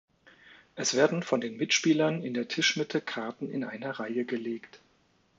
[0.73, 4.79] Es werden von den Mitspielern in der Tischmitte Karten in eine Reihe gelegt.